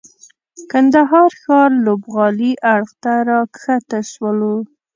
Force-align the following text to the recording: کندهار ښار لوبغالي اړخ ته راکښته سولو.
کندهار 0.71 1.31
ښار 1.41 1.69
لوبغالي 1.85 2.51
اړخ 2.73 2.89
ته 3.03 3.13
راکښته 3.29 3.99
سولو. 4.13 4.55